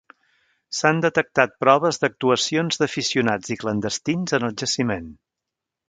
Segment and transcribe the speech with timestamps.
[0.77, 5.11] S'han detectat proves d'actuacions d'aficionats i clandestins en el jaciment.